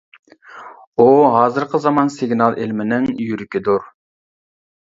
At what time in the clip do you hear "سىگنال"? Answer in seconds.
2.15-2.57